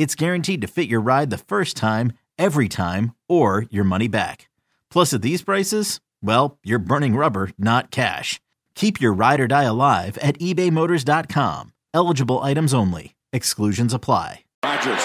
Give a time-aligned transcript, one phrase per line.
[0.00, 4.48] it's guaranteed to fit your ride the first time, every time, or your money back.
[4.88, 8.40] Plus, at these prices, well, you're burning rubber, not cash.
[8.74, 11.74] Keep your ride or die alive at ebaymotors.com.
[11.92, 13.14] Eligible items only.
[13.30, 14.44] Exclusions apply.
[14.64, 15.04] Rodgers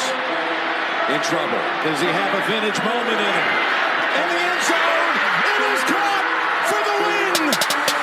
[1.12, 1.62] in trouble.
[1.84, 3.52] Does he have a vintage moment in him?
[4.16, 6.26] In the end zone, it is caught
[6.72, 7.52] for the win.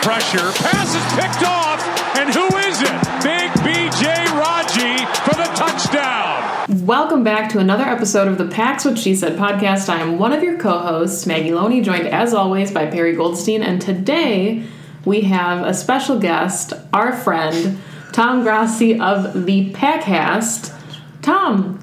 [0.05, 1.81] Pressure, pass is picked off,
[2.17, 2.93] and who is it?
[3.23, 6.87] Big BJ Raji for the touchdown.
[6.87, 9.89] Welcome back to another episode of the Packs What She Said podcast.
[9.89, 13.81] I am one of your co-hosts, Maggie Loney, joined as always by Perri Goldstein, and
[13.81, 14.65] today
[15.05, 17.79] we have a special guest, our friend
[18.13, 20.75] Tom Grossi of the Packcast.
[21.23, 21.79] Tom,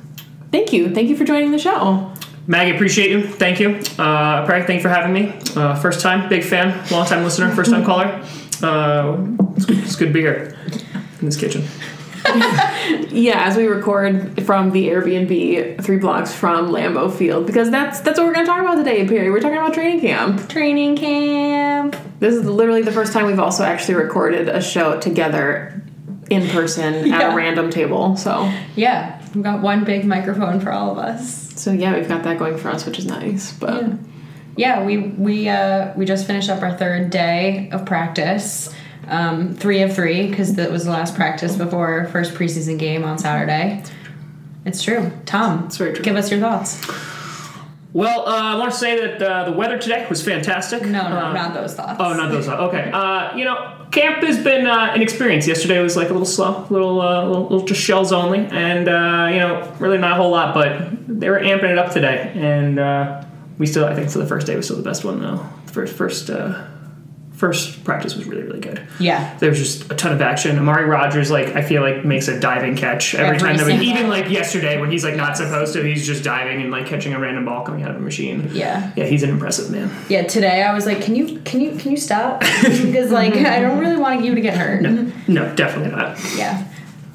[0.51, 2.11] thank you, thank you for joining the show.
[2.47, 3.27] Maggie, appreciate you.
[3.27, 3.75] Thank you.
[3.97, 5.39] Uh, Craig, thank you for having me.
[5.55, 8.23] Uh, first time, big fan, long time listener, first time caller.
[8.61, 9.17] Uh,
[9.55, 10.55] it's, good, it's good to be here
[11.19, 11.63] in this kitchen.
[13.11, 18.19] Yeah, as we record from the Airbnb three blocks from Lambeau Field, because that's that's
[18.19, 19.29] what we're going to talk about today, Perri.
[19.31, 20.47] We're talking about training camp.
[20.49, 21.95] Training camp.
[22.19, 25.81] This is literally the first time we've also actually recorded a show together
[26.29, 28.15] in person at a random table.
[28.15, 31.53] So, Yeah, we've got one big microphone for all of us.
[31.59, 33.53] so yeah, we've got that going for us, which is nice.
[33.53, 33.93] But Yeah.
[34.57, 38.73] Yeah, we we uh, we just finished up our third day of practice.
[39.07, 43.03] Um, three of three because that was the last practice before our first preseason game
[43.03, 43.83] on Saturday.
[44.65, 45.11] It's true.
[45.25, 46.03] Tom, It's very true.
[46.03, 46.79] give us your thoughts.
[47.91, 50.83] Well, uh, I want to say that uh, the weather today was fantastic.
[50.83, 51.97] No, no, Uh, not those thoughts.
[51.99, 52.45] Oh, not those.
[52.45, 52.61] thoughts.
[52.71, 52.91] Okay.
[52.93, 55.47] Uh, you know, camp has been uh, an experience.
[55.47, 59.29] Yesterday was like a little slow, little, uh, little, little just shells only, and uh,
[59.31, 60.53] you know, really not a whole lot.
[60.53, 63.23] But they were amping it up today, and uh,
[63.59, 65.45] we still, I think, for the first day was still the best one though.
[65.67, 66.65] The first, first, uh,
[67.33, 68.85] first practice was really, really good.
[68.99, 69.37] Yeah.
[69.37, 70.57] There was just a ton of action.
[70.57, 73.73] Amari Rodgers, like I feel like makes a diving catch every, Every time that we,
[73.87, 77.13] even like yesterday when he's like not supposed to, he's just diving and like catching
[77.13, 78.49] a random ball coming out of a machine.
[78.53, 78.91] Yeah.
[78.95, 79.89] Yeah, he's an impressive man.
[80.09, 83.59] Yeah, today I was like, "Can you, can you, can you stop?" Because like, I
[83.59, 84.81] don't really want you to get hurt.
[85.27, 86.17] No, definitely not.
[86.35, 86.65] Yeah,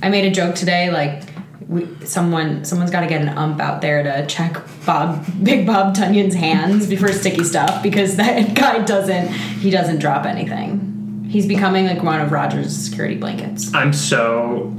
[0.02, 0.90] I made a joke today.
[0.90, 1.22] Like,
[1.68, 5.94] we, someone someone's got to get an ump out there to check Bob Big Bob
[5.94, 11.26] Tonyan's hands before sticky stuff because that guy doesn't he doesn't drop anything.
[11.28, 13.74] He's becoming like one of Rodgers' security blankets.
[13.74, 14.72] I'm so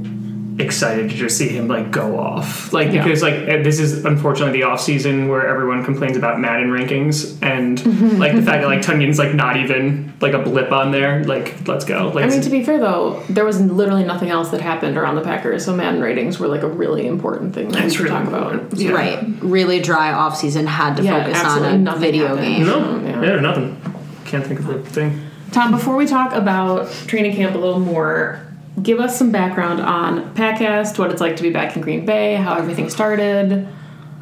[0.58, 4.62] excited to just see him like go off like because like this is unfortunately the
[4.62, 7.78] off season where everyone complains about Madden rankings and
[8.18, 11.66] like the fact that like Tonyan's like not even like a blip on there like
[11.68, 14.60] let's go like I mean, to be fair though, there was literally nothing else that
[14.60, 17.82] happened around the Packers, so Madden ratings were like a really important thing that we
[17.82, 18.74] That's should really talk about.
[18.76, 18.92] Yeah.
[18.92, 19.24] Right.
[19.40, 22.46] Really dry off season had to Yeah, focus on a video happened.
[22.46, 22.66] game.
[22.66, 23.22] no Yeah.
[23.22, 23.40] yeah.
[23.40, 23.80] nothing
[24.24, 25.22] can't think of a thing
[25.52, 28.45] Tom, before we talk about training camp a little more,
[28.82, 32.34] give us some background on Packcast, what it's like to be back in Green Bay,
[32.34, 33.68] how everything started.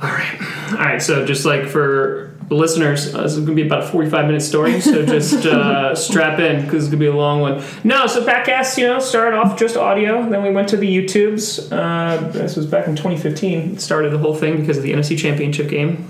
[0.03, 0.73] All right.
[0.73, 1.03] All right.
[1.03, 4.43] So just like for listeners, uh, this is going to be about a 45 minute
[4.43, 4.81] story.
[4.81, 7.63] So just uh, strap in because it's going to be a long one.
[7.85, 10.29] No, so Packcast, you know, started off just audio.
[10.29, 11.73] Then we went to the YouTubes.
[11.73, 13.79] Uh, this was back in 2015.
[13.79, 16.09] Started the whole thing because of the NFC Championship game.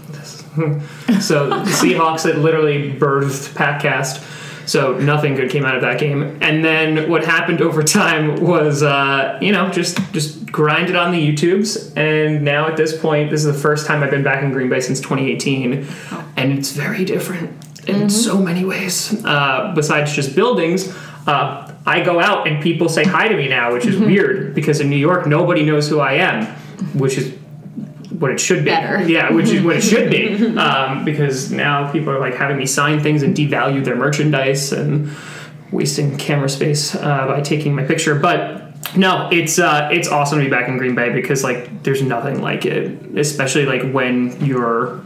[1.20, 4.22] so the Seahawks had literally birthed Packcast.
[4.66, 6.38] So nothing good came out of that game.
[6.40, 11.18] And then what happened over time was, uh, you know, just just grinded on the
[11.18, 11.96] YouTubes.
[11.96, 14.68] And now at this point, this is the first time I've been back in Green
[14.68, 15.86] Bay since 2018,
[16.36, 19.24] and it's very different in so many ways.
[19.24, 20.94] Uh, besides just buildings,
[21.26, 24.80] uh, I go out and people say hi to me now, which is weird because
[24.80, 26.46] in New York nobody knows who I am,
[26.94, 27.34] which is
[28.18, 28.70] what it should be.
[28.70, 29.06] Better.
[29.06, 30.24] Yeah, which is what it should be.
[30.64, 35.10] Um, because now people are like having me sign things and devalue their merchandise and
[35.72, 38.14] wasting camera space uh, by taking my picture.
[38.14, 42.02] But No, it's uh, it's awesome to be back in Green Bay because like there's
[42.02, 45.02] nothing like it, especially like when you're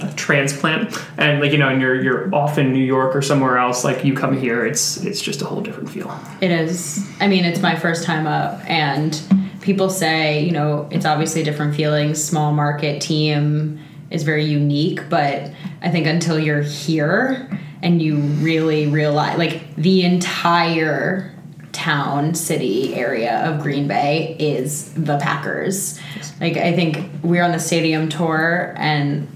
[0.00, 3.58] a transplant and like you know and you're you're off in New York or somewhere
[3.58, 3.84] else.
[3.84, 6.18] Like you come here, it's it's just a whole different feel.
[6.40, 7.06] It is.
[7.20, 9.20] I mean, it's my first time up, and
[9.60, 12.14] people say, you know, it's obviously a different feeling.
[12.14, 15.50] Small market team is very unique, but
[15.82, 17.48] I think until you're here
[17.82, 21.34] and you really realize, like, the entire
[21.72, 26.00] town, city area of Green Bay is the Packers.
[26.40, 29.28] Like, I think we were on the stadium tour and.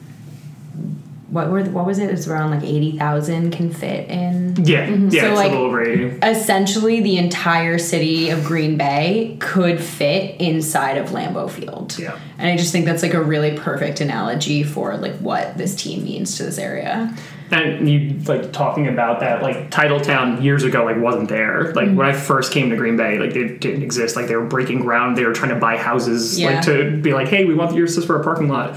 [1.32, 2.11] What were what was it?
[2.11, 5.08] It was around like eighty thousand can fit in Yeah, mm-hmm.
[5.08, 6.19] yeah, So, it's like- a little over eighty.
[6.23, 11.99] essentially the entire city of Green Bay could fit inside of Lambeau Field.
[11.99, 12.19] Yeah.
[12.37, 16.05] And I just think that's like a really perfect analogy for like what this team
[16.05, 17.17] means to this area.
[17.50, 21.73] And you like talking about that, like Titletown years ago, like wasn't there.
[21.73, 21.96] Like mm-hmm.
[21.96, 24.17] when I first came to Green Bay, like it didn't exist.
[24.17, 25.17] Like they were breaking ground.
[25.17, 26.50] They were trying to buy houses, Yeah.
[26.56, 28.76] like to be like, hey, we want the use this for a parking lot.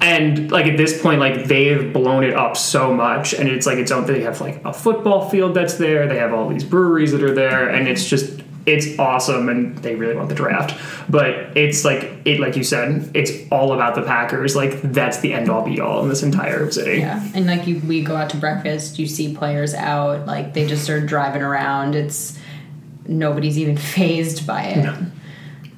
[0.00, 3.78] And like at this point, like they've blown it up so much, and it's like
[3.78, 4.06] its own.
[4.06, 6.06] They have like a football field that's there.
[6.06, 9.48] They have all these breweries that are there, and it's just it's awesome.
[9.48, 10.78] And they really want the draft,
[11.08, 14.54] but it's like it, like you said, it's all about the Packers.
[14.54, 16.98] Like that's the end all be all in this entire city.
[16.98, 17.26] Yeah.
[17.34, 20.90] And like you we go out to breakfast, you see players out, like they just
[20.90, 21.94] are driving around.
[21.94, 22.38] It's
[23.06, 25.06] nobody's even phased by it.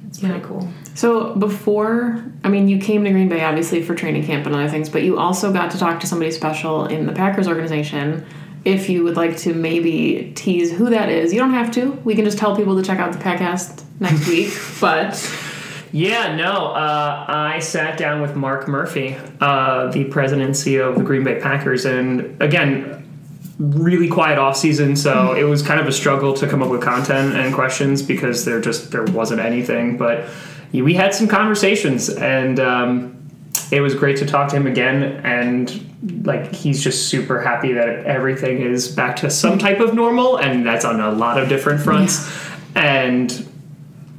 [0.07, 0.67] It's pretty cool.
[0.99, 4.67] So before, I mean, you came to Green Bay obviously for training camp and other
[4.67, 8.25] things, but you also got to talk to somebody special in the Packers organization.
[8.65, 11.91] If you would like to maybe tease who that is, you don't have to.
[12.03, 14.51] We can just tell people to check out the podcast next week.
[14.81, 15.15] But
[15.93, 16.73] Yeah, no.
[16.73, 21.23] Uh, I sat down with Mark Murphy, uh, the president and CEO of the Green
[21.23, 22.97] Bay Packers, and again,
[23.57, 26.81] really quiet off season, so it was kind of a struggle to come up with
[26.81, 29.95] content and questions because there just there wasn't anything.
[29.95, 30.25] But
[30.71, 33.29] we had some conversations, and um,
[33.71, 35.03] it was great to talk to him again.
[35.23, 40.37] And like he's just super happy that everything is back to some type of normal,
[40.37, 42.29] and that's on a lot of different fronts.
[42.75, 43.47] And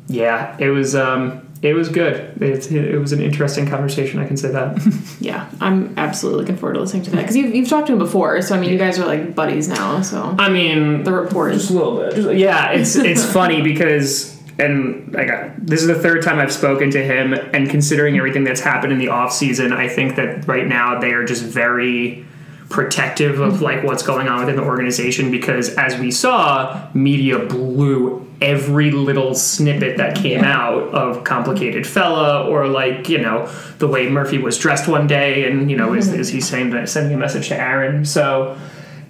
[0.09, 2.43] yeah, it was um, it was good.
[2.43, 4.19] It, it was an interesting conversation.
[4.19, 4.81] I can say that.
[5.21, 7.99] yeah, I'm absolutely looking forward to listening to that because you've, you've talked to him
[7.99, 8.41] before.
[8.41, 10.01] So I mean, you guys are like buddies now.
[10.01, 12.15] So I mean, the report is a little bit.
[12.15, 16.91] Just- yeah, it's it's funny because and got this is the third time I've spoken
[16.91, 20.67] to him, and considering everything that's happened in the off season, I think that right
[20.67, 22.27] now they are just very
[22.71, 23.65] protective of mm-hmm.
[23.65, 29.35] like what's going on within the organization because as we saw media blew every little
[29.35, 34.57] snippet that came out of complicated fella or like you know the way murphy was
[34.57, 36.21] dressed one day and you know is, mm-hmm.
[36.21, 38.05] is he saying that sending a message to aaron?
[38.05, 38.57] So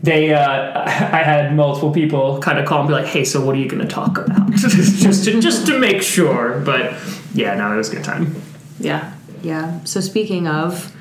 [0.02, 3.54] they uh, I had multiple people kind of call and be like, "Hey, so what
[3.54, 6.60] are you going to talk about?" just to just to make sure.
[6.60, 6.94] But
[7.34, 8.34] yeah, no, it was a good time.
[8.78, 9.14] yeah.
[9.42, 9.82] Yeah.
[9.84, 10.94] So speaking of,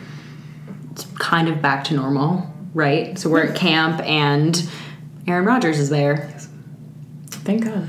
[0.92, 3.20] it's kind of back to normal, right?
[3.20, 4.70] So we're at camp and
[5.28, 6.34] Aaron Rodgers is there.
[7.30, 7.88] Thank God.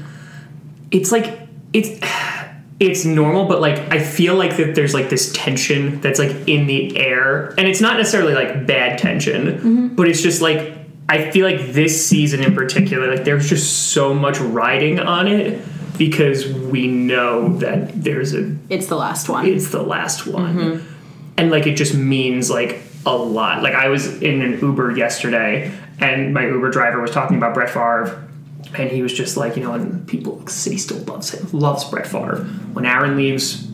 [0.90, 1.38] It's like
[1.72, 2.04] it's
[2.80, 6.66] it's normal, but like I feel like that there's like this tension that's like in
[6.66, 10.74] the air, and it's not necessarily like bad tension, but it's just like
[11.10, 15.60] I feel like this season in particular, like there's just so much riding on it
[15.98, 19.44] because we know that there's a It's the last one.
[19.46, 20.56] it's the last one.
[20.56, 20.94] Mm-hmm.
[21.36, 23.62] And like it just means like a lot.
[23.62, 27.70] Like I was in an Uber yesterday and my Uber driver was talking about Brett
[27.70, 28.28] Favre
[28.78, 31.84] and he was just like, you know, and people the city still loves him, loves
[31.90, 32.44] Brett Favre.
[32.72, 33.66] When Aaron leaves,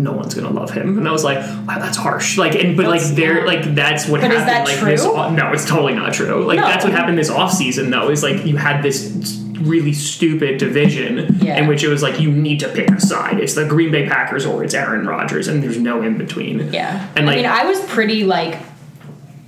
[0.00, 0.98] no one's gonna love him.
[0.98, 2.38] And I was like, wow, that's harsh.
[2.38, 4.90] Like and but like there like that's what But is happened that like true?
[4.90, 6.44] this no, it's totally not true.
[6.44, 6.66] Like No.
[6.66, 11.36] that's what happened this off season though, is like you had this really stupid division
[11.40, 11.58] Yeah.
[11.58, 13.38] in which it was like you need to pick a side.
[13.40, 16.72] It's the Green Bay Packers or it's Aaron Rodgers, and there's no in between.
[16.72, 17.06] Yeah.
[17.14, 18.54] and like I mean, I was pretty like,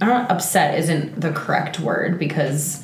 [0.02, 2.81] I don't know, upset isn't the correct word because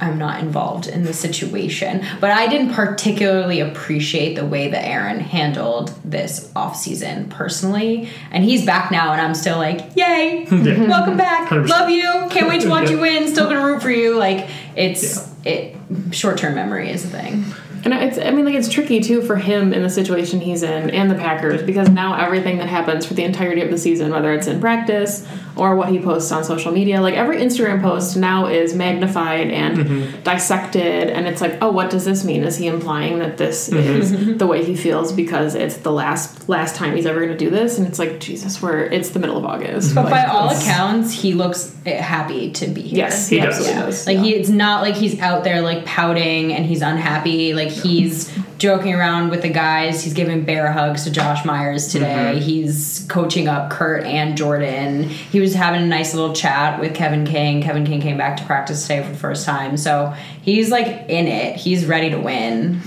[0.00, 5.20] I'm not involved in the situation, but I didn't particularly appreciate the way that Aaron
[5.20, 8.10] handled this off season personally.
[8.30, 11.68] And he's back now, and I'm still like, yay, welcome back, 100%.
[11.68, 14.16] love you, can't wait to watch you win, still gonna root for you.
[14.16, 15.76] Like, it's it
[16.10, 17.44] short term memory is a thing.
[17.84, 20.90] And it's, I mean, like, it's tricky too for him in the situation he's in
[20.90, 24.34] and the Packers because now everything that happens for the entirety of the season, whether
[24.34, 25.24] it's in practice
[25.56, 29.78] or what he posts on social media, like every Instagram post now is magnified and
[29.78, 30.22] mm-hmm.
[30.22, 31.08] dissected.
[31.08, 32.44] And it's like, oh, what does this mean?
[32.44, 33.78] Is he implying that this mm-hmm.
[33.78, 37.38] is the way he feels because it's the last last time he's ever going to
[37.38, 37.78] do this?
[37.78, 39.94] And it's like, Jesus, we're it's the middle of August.
[39.94, 42.98] But Like, by all accounts, he looks happy to be here.
[42.98, 43.66] yes, he, He does.
[43.66, 43.82] Yeah.
[43.82, 44.06] does.
[44.06, 44.22] Like Yeah.
[44.22, 47.54] he, it's not like he's out there like pouting and he's unhappy.
[47.54, 50.02] Like he's joking around with the guys.
[50.02, 52.32] He's giving bear hugs to Josh Myers today.
[52.34, 52.40] Mm-hmm.
[52.40, 55.04] He's coaching up Kurt and Jordan.
[55.04, 57.62] He was having a nice little chat with Kevin King.
[57.62, 59.76] Kevin King came back to practice today for the first time.
[59.76, 61.56] So he's like in it.
[61.56, 62.80] He's ready to win.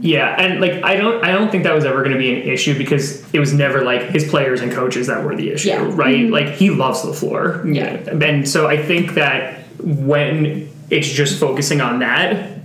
[0.00, 2.48] Yeah, and like I don't I don't think that was ever going to be an
[2.48, 5.90] issue because it was never like his players and coaches that were the issue, Yeah.
[5.92, 6.30] right?
[6.30, 7.64] Like he loves the floor.
[7.66, 7.94] Yeah.
[8.22, 12.57] And so I think that when it's just focusing on that,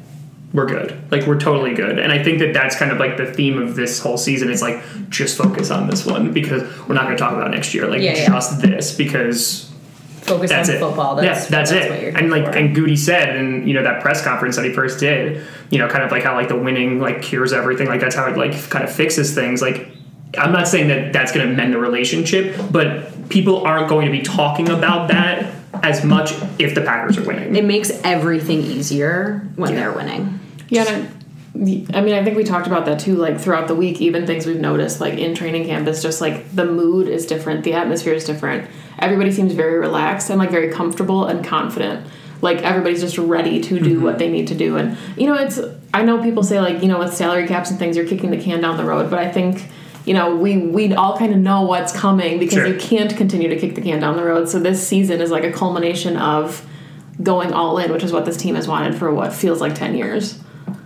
[0.53, 1.12] we're good.
[1.12, 1.98] Like we're totally good.
[2.00, 4.62] And I think that that's kind of like the theme of this whole season is
[4.62, 7.88] like just focus on this one because we're not going to talk about next year.
[7.88, 8.27] Like Yeah, yeah.
[8.27, 9.69] just this because
[10.22, 10.79] Focus that's on it.
[10.79, 11.15] football.
[11.15, 12.15] That's, yeah, that's, What it.
[12.15, 12.51] And like, for.
[12.51, 15.89] and Gutey said, in you know that press conference that he first did, you know,
[15.89, 17.88] kind of like how like the winning like cures everything.
[17.88, 19.62] Like that's how it like kind of fixes things.
[19.62, 19.89] Like,
[20.38, 24.12] I'm not saying that that's going to mend the relationship, but people aren't going to
[24.13, 27.55] be talking about that as much if the Packers are winning.
[27.55, 29.79] it makes everything easier when Yeah.
[29.79, 30.39] they're winning.
[30.74, 31.24] Yeah, and
[31.56, 33.15] I, I mean, I think we talked about that too.
[33.15, 36.53] Like throughout the week, even things we've noticed, like in training camp, is just like
[36.56, 38.68] the mood is different, the atmosphere is different.
[38.98, 42.08] Everybody seems very relaxed and like very comfortable and confident.
[42.42, 44.03] Like everybody's just ready to do mm-hmm.
[44.03, 45.60] what they need to do, and you know, it's.
[45.94, 48.42] I know people say like you know with salary caps and things, you're kicking the
[48.42, 49.70] can down the road, but I think.
[50.06, 52.68] You know, we we all kind of know what's coming because Sure.
[52.68, 54.50] you can't continue to kick the can down the road.
[54.50, 56.68] So this season is like a culmination of
[57.22, 59.96] going all in, which is what this team has wanted for what feels like ten
[59.96, 60.43] years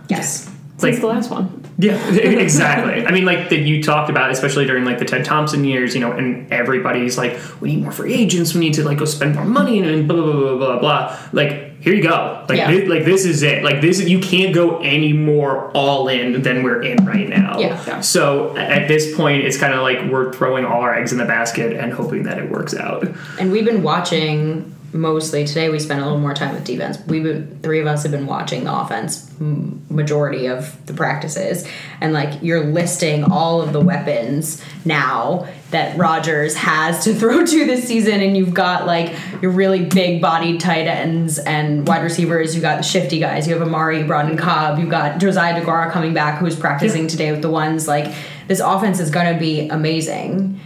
[0.08, 0.50] Yes.
[0.78, 1.64] since the last one.
[1.80, 3.06] Yeah, exactly.
[3.06, 6.00] I mean, like that you talked about, especially during like the Ted Thompson years, you
[6.00, 9.34] know, and everybody's like, we need more free agents, we need to like go spend
[9.36, 10.78] more money, and blah blah blah blah blah.
[10.80, 11.18] blah.
[11.32, 12.44] Like, here you go.
[12.48, 12.66] Like, Yeah.
[12.68, 13.62] thi- like this is it.
[13.62, 17.60] Like this, you can't go any more all in than we're in right now.
[17.60, 17.80] Yeah.
[17.86, 18.00] Yeah.
[18.00, 21.24] So at this point, it's kind of like we're throwing all our eggs in the
[21.26, 23.06] basket and hoping that it works out.
[23.38, 25.68] And we've been watching mostly today.
[25.68, 26.96] We spent a little more time with defense.
[26.96, 31.66] Been three of us have been watching the offense majority of the practices,
[32.00, 37.66] and like you're listing all of the weapons now that Rodgers has to throw to
[37.66, 42.54] this season, and you've got like your really big bodied tight ends and wide receivers.
[42.54, 43.46] You got the shifty guys.
[43.46, 44.78] You have Amari, Broden Cobb.
[44.78, 47.86] You've got Josiah Deguara coming back, who's practicing today with the ones.
[47.86, 48.14] Like
[48.48, 50.60] this offense is going to be amazing.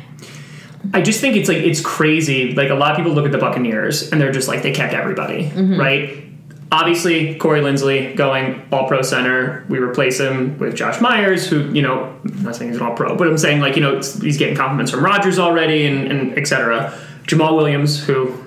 [0.94, 2.54] I just think it's like it's crazy.
[2.54, 4.92] Like a lot of people look at the Buccaneers and they're just like they kept
[4.92, 5.78] everybody, mm-hmm.
[5.78, 6.24] right?
[6.70, 9.64] Obviously, Corey Linsley going all pro center.
[9.68, 12.94] We replace him with Josh Myers, who you know, I'm not saying he's an all
[12.94, 16.38] pro, but I'm saying like you know he's getting compliments from Rodgers already, and, and
[16.38, 16.98] et cetera.
[17.24, 18.42] Jamaal Williams, who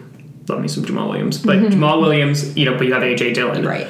[0.47, 1.73] love me some Jamaal Williams, but mm-hmm.
[1.73, 3.87] Jamaal Williams, you know, but you have AJ Dillon, Right.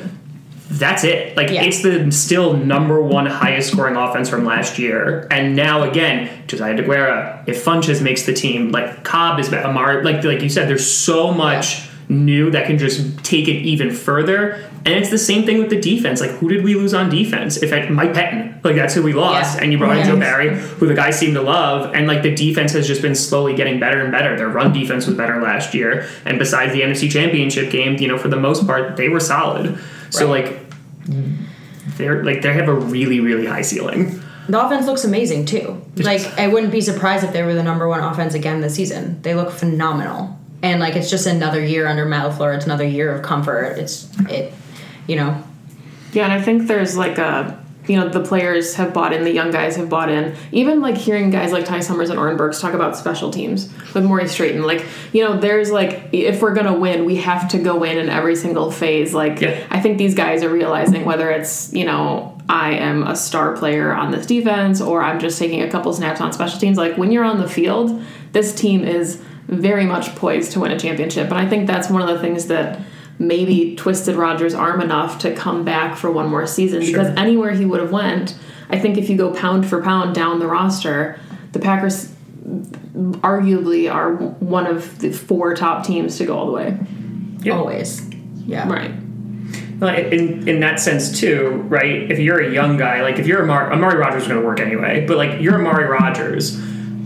[0.77, 1.37] That's it.
[1.37, 1.63] Like Yeah.
[1.63, 6.75] it's the still number one highest scoring offense from last year, and now again, Josiah
[6.75, 7.39] Deguara.
[7.47, 11.31] If Funchess makes the team, like Cobb is Amari, like like you said, there's so
[11.31, 14.63] much new that can just take it even further.
[14.85, 16.21] And it's the same thing with the defense.
[16.21, 17.57] Like who did we lose on defense?
[17.63, 19.63] If it, Mike Pettine, like that's who we lost, Yeah.
[19.63, 22.35] and you brought in Joe Barry, who the guys seem to love, and like the
[22.35, 24.35] defense has just been slowly getting better and better.
[24.37, 28.17] Their run defense was better last year, and besides the NFC Championship game, you know,
[28.19, 29.75] for the most part, they were solid.
[30.11, 30.43] So Right.
[30.47, 30.64] like
[31.97, 34.21] they're like they have a really really high ceiling.
[34.47, 35.81] The offense looks amazing too.
[35.95, 39.21] Like I wouldn't be surprised if they were the number one offense again this season.
[39.23, 42.55] They look phenomenal, and like it's just another year under Matt LaFleur.
[42.55, 43.77] It's another year of comfort.
[43.77, 44.53] It's it,
[45.07, 45.43] you know.
[46.13, 49.31] Yeah, and I think there's like a you know the players have bought in, the
[49.31, 50.35] young guys have bought in.
[50.51, 54.03] Even like hearing guys like Ty Summers and Oren Burks talk about special teams with
[54.03, 57.83] Maurice Drayton, like you know, there's like if we're gonna win, we have to go
[57.83, 59.13] in in every single phase.
[59.13, 59.65] Like Yeah.
[59.69, 63.93] I think these guys are realizing whether it's you know I am a star player
[63.93, 66.77] on this defense or I'm just taking a couple snaps on special teams.
[66.77, 70.79] Like when you're on the field, this team is very much poised to win a
[70.79, 72.79] championship, and I think that's one of the things that
[73.19, 77.65] maybe twisted Rodgers' arm enough to come back for one more season because anywhere he
[77.65, 78.37] would have went,
[78.69, 81.19] I think if you go pound for pound down the roster,
[81.51, 82.11] the Packers
[82.45, 86.77] arguably are one of the four top teams to go all the way.
[87.41, 87.57] Yeah.
[87.57, 88.07] Always,
[88.45, 88.67] yeah.
[88.67, 88.91] Right.
[89.79, 92.11] Well, in in that sense too, right?
[92.11, 94.59] If you're a young guy, like if you're Amari, Amari Rodgers is going to work
[94.59, 96.57] anyway, but like you're Amari Rodgers,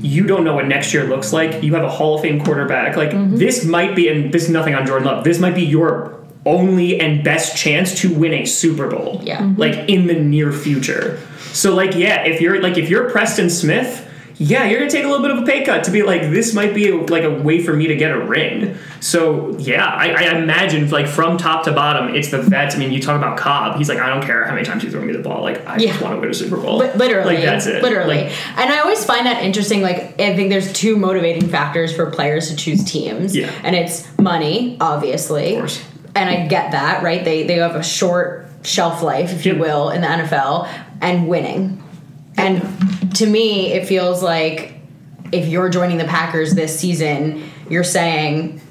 [0.02, 1.64] you don't know what next year looks like.
[1.64, 2.96] You have a Hall of Fame quarterback.
[2.96, 3.36] Like mm-hmm.
[3.36, 5.24] this might be, and this is nothing on Jordan Love.
[5.24, 9.22] This might be your only and best chance to win a Super Bowl.
[9.24, 9.54] Yeah.
[9.58, 9.90] Like mm-hmm.
[9.90, 11.20] in the near future.
[11.52, 14.06] So like yeah, if you're like if you're Preston Smith.
[14.42, 16.54] Yeah, you're gonna take a little bit of a pay cut to be like, this
[16.54, 18.78] might be like a way for me to get a ring.
[19.02, 22.74] So yeah, I, I imagine like from top to bottom, it's the vets.
[22.74, 23.78] I mean, you talk about Cobb.
[23.78, 25.42] He's like, I don't care how many times you throw me the ball.
[25.42, 26.78] Like, I just want to win a Super Bowl.
[26.78, 27.84] Li- literally, like that's it.
[27.84, 29.82] Literally, Like, and I always find that interesting.
[29.82, 33.36] Like, I think there's two motivating factors for players to choose teams.
[33.36, 33.52] Yeah.
[33.64, 35.56] and it's money, obviously.
[35.56, 35.86] Of course.
[36.16, 37.26] And I get that, right?
[37.26, 40.68] They they have a short shelf life, if you will, in the NFL.
[41.02, 41.84] and winning.
[42.40, 44.74] And to me, it feels like
[45.32, 48.62] if you're joining the Packers this season, you're saying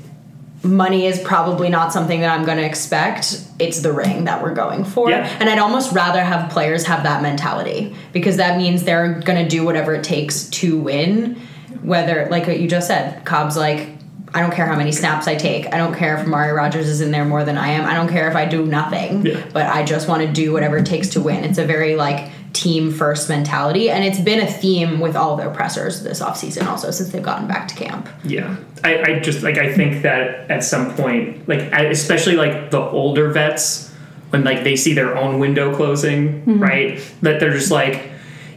[0.62, 3.44] money is probably not something that I'm going to expect.
[3.58, 5.08] It's the ring that we're going for.
[5.10, 5.36] Yeah.
[5.38, 9.48] And I'd almost rather have players have that mentality because that means they're going to
[9.48, 11.40] do whatever it takes to win.
[11.82, 13.88] Whether, like what you just said, Cobb's like,
[14.34, 15.72] I don't care how many snaps I take.
[15.72, 17.86] I don't care if Amari Rodgers is in there more than I am.
[17.86, 19.24] I don't care if I do nothing.
[19.24, 19.48] Yeah.
[19.52, 21.44] But I just want to do whatever it takes to win.
[21.44, 23.90] It's a very like team first mentality.
[23.90, 27.46] And it's been a theme with all their pressers this offseason also since they've gotten
[27.46, 28.08] back to camp.
[28.24, 32.80] Yeah, I, I just like I think that at some point, like especially like the
[32.80, 33.92] older vets,
[34.30, 36.58] when like they see their own window closing, mm-hmm.
[36.58, 37.14] right?
[37.22, 38.07] That they're just like,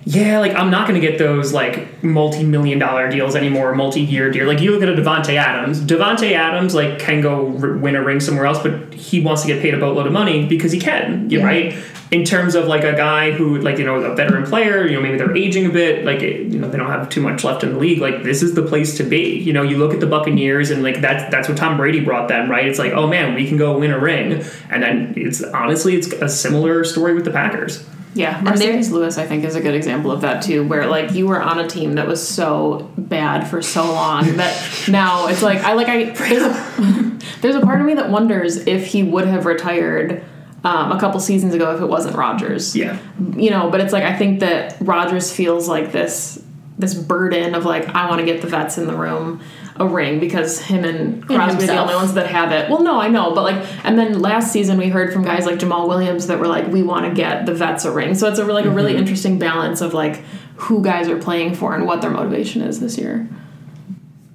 [0.04, 4.48] yeah, like I'm not going to get those like multi-million dollar deals anymore, multi-year deal.
[4.48, 5.80] Like you look at a Davante Adams.
[5.80, 9.48] Davante Adams like can go r- win a ring somewhere else, but he wants to
[9.48, 11.30] get paid a boatload of money because he can.
[11.30, 11.76] You right?
[12.10, 15.02] In terms of like a guy who like you know a veteran player, you know
[15.02, 17.74] maybe they're aging a bit, like you know they don't have too much left in
[17.74, 18.00] the league.
[18.00, 19.38] Like this is the place to be.
[19.38, 22.28] You know, you look at the Buccaneers and like that's that's what Tom Brady brought
[22.28, 22.66] them, right?
[22.66, 26.08] It's like oh man, we can go win a ring, and then it's honestly it's
[26.08, 27.86] a similar story with the Packers.
[28.14, 31.28] Yeah, Marcedes Lewis, I think, is a good example of that too, where like you
[31.28, 35.60] were on a team that was so bad for so long that now it's like
[35.60, 39.26] I like I there's a, there's a part of me that wonders if he would
[39.28, 40.24] have retired
[40.64, 42.76] um, a couple seasons ago if it wasn't Rodgers.
[42.76, 43.00] Yeah.
[43.36, 46.44] you know, but it's like I think that Rodgers feels like this
[46.78, 49.42] this burden of like I want to get the vets in the room
[49.82, 52.70] a ring because him and Crosby are the only ones that have it.
[52.70, 55.60] Well, no, I know, but like, and then last season we heard from guys like
[55.60, 58.14] Jamaal Williams that were like, we want to get the vets a ring.
[58.14, 59.00] So it's a like a really mm-hmm.
[59.00, 60.18] interesting balance of like
[60.56, 63.28] who guys are playing for and what their motivation is this year.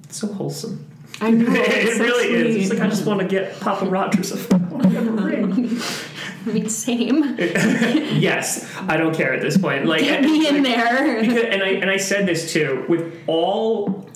[0.09, 0.85] So wholesome.
[1.21, 2.55] I know It it's so really is.
[2.55, 5.11] It's like I just want to get Papa Rodgers a, I want to get a
[5.11, 5.79] ring.
[6.45, 7.35] I mean, same.
[7.39, 9.85] yes, I don't care at this point.
[9.85, 11.19] Like Get me in there.
[11.21, 14.09] Because, and I and I said this too with all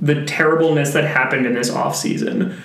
[0.00, 2.58] the terribleness that happened in this offseason.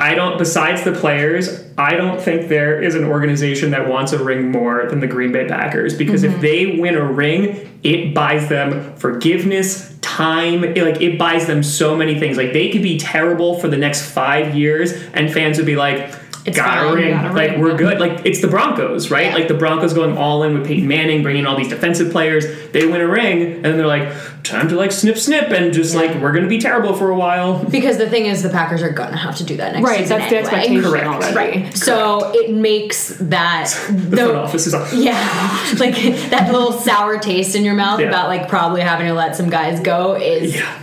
[0.00, 4.22] I don't besides the players, I don't think there is an organization that wants a
[4.22, 6.40] ring more than the Green Bay Packers because if mm-hmm.
[6.40, 11.96] they win a ring, it buys them forgiveness, time, it, like it buys them so
[11.96, 12.36] many things.
[12.36, 16.12] Like they could be terrible for the next 5 years and fans would be like
[16.46, 17.10] It's got a fine, ring.
[17.14, 17.98] got a like ring, we're good.
[18.00, 19.26] Like it's the Broncos, right?
[19.28, 19.34] Yeah.
[19.34, 22.44] Like the Broncos going all in with Peyton Manning, bringing all these defensive players.
[22.72, 25.94] They win a ring, and then they're like, time to like snip, snip, and just
[25.94, 27.64] like we're gonna be terrible for a while.
[27.64, 30.18] Because the thing is, the Packers are gonna have to do that next Right, season
[30.18, 31.06] that's the expectation Correct.
[31.06, 31.34] already.
[31.62, 31.76] Right.
[31.76, 34.86] So it makes that The front office is on.
[35.02, 35.94] yeah, like
[36.30, 38.08] that little sour taste in your mouth Yeah.
[38.08, 40.78] about like probably having to let some guys go is Yeah.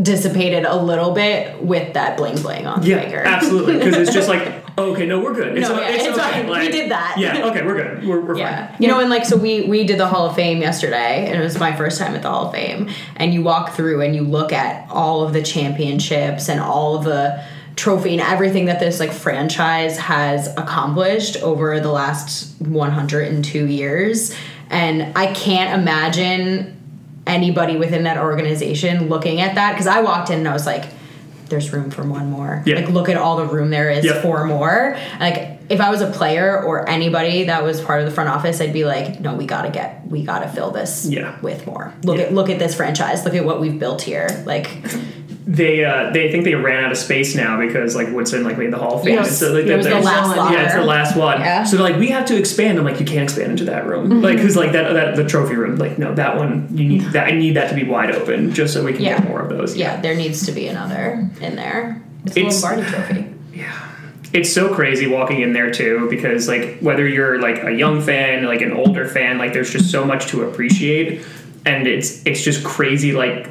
[0.00, 3.22] dissipated a little bit with that bling bling on the Yeah, finger.
[3.24, 3.78] absolutely.
[3.78, 4.46] Because it's just like,
[4.78, 5.56] okay, no, we're good.
[5.56, 6.42] It's, No, yeah, it's, it's okay.
[6.42, 6.48] fine.
[6.60, 7.16] We did that.
[7.18, 8.06] Yeah, okay, we're good.
[8.06, 8.68] We're, we're Yeah.
[8.68, 8.76] fine.
[8.82, 11.42] You know, and like, so we we did the Hall of Fame yesterday, and it
[11.42, 12.90] was my first time at the Hall of Fame.
[13.16, 17.04] And you walk through and you look at all of the championships and all of
[17.04, 17.42] the
[17.76, 24.34] trophy and everything that this like franchise has accomplished over the last 102 years.
[24.70, 26.72] And I can't imagine
[27.26, 30.84] anybody within that organization looking at that because I walked in and I was like,
[31.48, 32.62] there's room for one more.
[32.66, 32.76] Yeah.
[32.76, 34.96] Like, look at all the room there is for more.
[35.20, 38.60] Like, if I was a player or anybody that was part of the front office,
[38.60, 41.38] I'd be like, no, we gotta get, we gotta fill this Yeah.
[41.40, 41.92] with more.
[42.04, 42.24] Look Yeah.
[42.24, 43.24] at, look at this franchise.
[43.24, 44.28] Look at what we've built here.
[44.46, 44.70] Like,
[45.48, 48.72] They uh, they think they ran out of space now because like Woodson like made
[48.72, 49.14] the Hall of Fame.
[49.14, 49.38] Yes.
[49.38, 50.52] So, like, it was the last locker.
[50.54, 51.38] Yeah, it's the last one.
[51.40, 51.62] Yeah.
[51.62, 52.78] So they're like, we have to expand.
[52.78, 54.22] I'm like, you can't expand into that room, Mm-hmm.
[54.22, 57.28] like, who's like that, that the trophy room, like, no, that one, you need that.
[57.28, 59.18] I need that to be wide open just so we can Yeah.
[59.20, 59.76] get more of those.
[59.76, 62.02] Yeah, there needs to be another in there.
[62.24, 63.34] It's, It's- the Lombardi Trophy.
[63.54, 63.72] Yeah
[64.32, 68.44] it's so crazy walking in there too because like whether you're like a young fan
[68.44, 71.24] like an older fan like there's just so much to appreciate
[71.64, 73.48] and it's it's just crazy like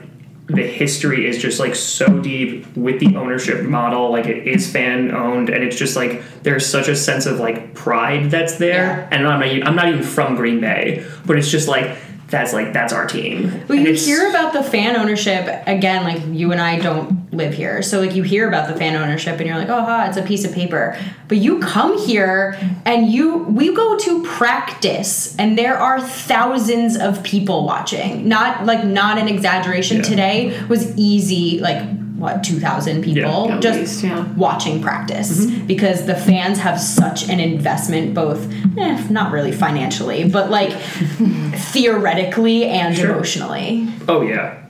[0.48, 5.10] the history is just like so deep with the ownership model like it is fan
[5.14, 9.08] owned and it's just like there's such a sense of like pride that's there Yeah.
[9.12, 12.74] and I'm not, I'm not even from Green Bay but it's just like that's like
[12.74, 16.04] that's our team Well, And you hear about the fan ownership again.
[16.04, 19.40] Like you and I don't live here, so like you hear about the fan ownership,
[19.40, 23.10] and you're like, "Oh, ha, it's a piece of paper." But you come here, and
[23.12, 28.28] you we go to practice, and there are thousands of people watching.
[28.28, 29.98] Not like not an exaggeration.
[29.98, 30.04] Yeah.
[30.04, 31.84] Today was easy, like
[32.18, 34.26] what two thousand people Yeah, just least, yeah.
[34.36, 40.50] watching practice because the fans have such an investment, both eh, not really financially, but
[40.50, 40.72] like
[41.74, 43.12] theoretically and Sure.
[43.12, 43.88] emotionally.
[44.08, 44.62] Oh yeah,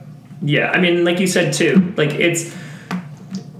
[0.42, 0.70] yeah.
[0.70, 1.92] I mean, like you said too.
[1.96, 2.54] Like it's.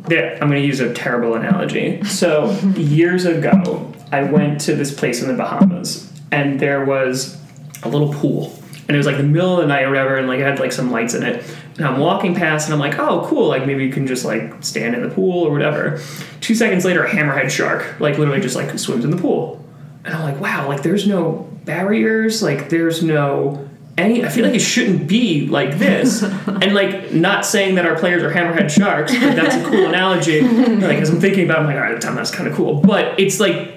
[0.09, 2.01] There, I'm going to use a terrible analogy.
[2.05, 7.37] So years ago, I went to this place in the Bahamas, and there was
[7.83, 8.57] a little pool.
[8.87, 10.61] And it was like the middle of the night or whatever, and like it had
[10.61, 11.43] like some lights in it.
[11.77, 13.49] And I'm walking past, and I'm like, "Oh, cool!
[13.49, 16.01] Like maybe you can just like stand in the pool or whatever."
[16.41, 19.63] Two seconds later, a hammerhead shark like literally just like swims in the pool,
[20.05, 20.69] and I'm like, "Wow!
[20.69, 24.25] Like there's no barriers, like there's no any.
[24.25, 28.23] I feel like it shouldn't be like this." and like not saying that our players
[28.23, 30.41] are hammerhead sharks, but that's a cool analogy.
[30.87, 33.19] Like as I'm thinking about, it, I'm like, "All right, that's kind of cool," but
[33.21, 33.75] it's like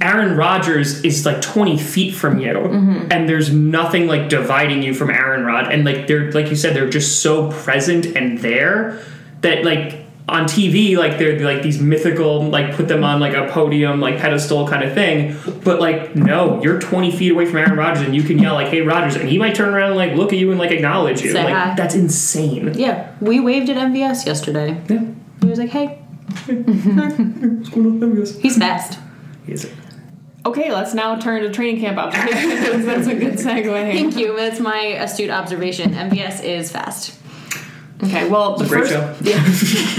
[0.00, 3.12] Aaron Rodgers is like 20 feet from you, mm-hmm.
[3.12, 5.70] and there's nothing like dividing you from Aaron Rod.
[5.70, 9.02] And like they're like you said, they're just so present and there
[9.42, 13.48] that like on TV, like they're like these mythical, like put them on like a
[13.50, 15.36] podium, like pedestal kind of thing.
[15.64, 18.68] But like no, you're 20 feet away from Aaron Rodgers, and you can yell like,
[18.68, 21.20] "Hey Rodgers," and he might turn around and like look at you and like acknowledge
[21.20, 21.32] you.
[21.32, 21.74] Say like hi.
[21.74, 22.72] that's insane.
[22.74, 24.80] Yeah, we waved at MVS yesterday.
[24.88, 25.04] Yeah.
[25.42, 26.02] He was like, "Hey,
[28.40, 28.98] he's fast."
[29.50, 29.68] He's a-
[30.46, 32.86] Okay, let's now turn to training camp observations.
[32.86, 33.92] That's a good segue.
[33.92, 34.34] Thank you.
[34.34, 35.92] That's my astute observation.
[35.92, 37.18] MVS is fast.
[38.02, 38.92] Okay, well, the Great first.
[38.92, 39.14] show.
[39.20, 39.36] Yeah.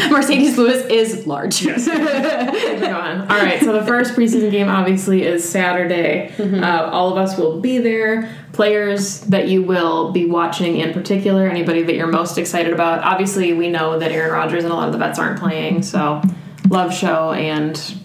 [0.10, 1.62] Marcedes Lewis is large.
[1.62, 1.86] Yes.
[2.80, 3.22] Go on.
[3.22, 6.34] All right, so the first preseason game obviously is Saturday.
[6.40, 8.36] Uh, all of us will be there.
[8.54, 13.04] Players that you will be watching in particular, anybody that you're most excited about.
[13.04, 16.24] Obviously, we know that Aaron Rodgers and a lot of the vets aren't playing, so
[16.70, 18.00] love show and.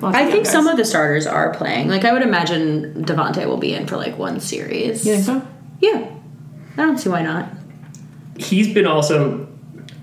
[0.00, 0.52] Lots I think guys.
[0.52, 1.88] some of the starters are playing.
[1.88, 5.06] Like I would imagine Davante will be in for like one series.
[5.06, 5.46] You think so?
[5.80, 6.10] Yeah.
[6.76, 7.48] I don't see why not.
[8.36, 9.46] he's been also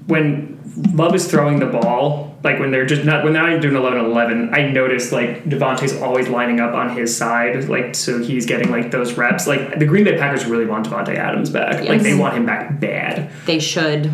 [0.08, 0.54] when
[0.94, 4.54] Love is throwing the ball, like when they're just not when they're not doing 11-11,
[4.54, 8.92] I noticed like Davante's always lining up on his side, like so he's getting like
[8.92, 9.48] those reps.
[9.48, 11.88] Like the Green Bay Packers really want Devontae Adams back.
[11.88, 13.32] Like they want him back bad.
[13.46, 14.08] They should.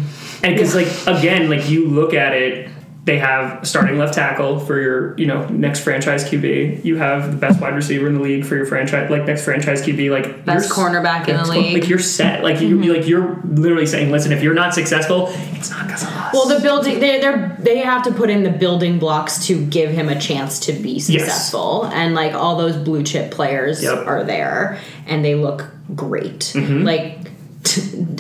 [0.44, 2.70] And because like again, like you look at it,
[3.04, 6.86] they have starting left tackle for your you know next franchise QB.
[6.86, 9.82] You have the best wide receiver in the league for your franchise like next franchise
[9.82, 10.12] QB.
[10.12, 11.82] Like Best cornerback in the league.
[11.82, 12.44] Like you're set.
[12.44, 16.10] Like you like you're literally saying, listen, if you're not successful, it's not because of
[16.10, 16.34] us.
[16.34, 19.90] Well, the building they they they have to put in the building blocks to give
[19.90, 24.06] him a chance to be successful, and like all those blue chip players Yep.
[24.06, 26.52] are there, and they look great.
[26.54, 26.84] Mm-hmm.
[26.84, 27.31] Like